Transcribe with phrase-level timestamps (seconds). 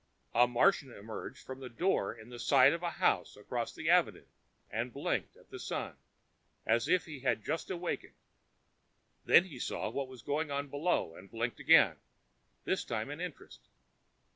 [0.33, 4.25] A Martian emerged from the door in the side of a house across the avenue
[4.71, 5.95] and blinked at the Sun,
[6.65, 8.15] as if he had just awakened.
[9.25, 11.97] Then he saw what was going on below and blinked again,
[12.65, 13.61] this time in interest.